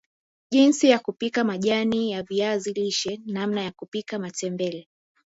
[0.51, 4.87] jinsi ya kupika majani ya viazi lishe namna ya kupika matembele